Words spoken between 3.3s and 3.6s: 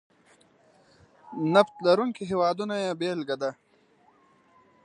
ده.